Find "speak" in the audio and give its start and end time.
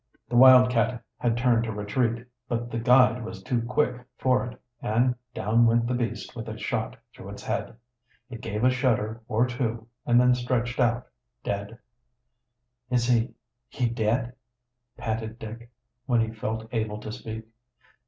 17.11-17.45